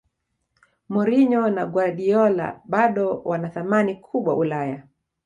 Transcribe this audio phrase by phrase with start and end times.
[0.93, 4.83] mourinho na guardiola bado wana thamani kubwa ulaya